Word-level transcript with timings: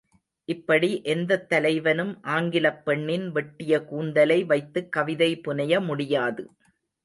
இப்படி 0.49 1.01
எந்தத் 1.03 1.49
தலைவனும் 1.49 2.23
ஆங்கிலப் 2.29 2.85
பெண்ணின் 2.85 3.31
வெட்டிய 3.31 3.83
கூந்தலை 3.85 4.43
வைத்துக் 4.43 4.91
கவிதை 4.91 5.31
புனைய 5.39 5.81
முடியாது. 5.81 6.45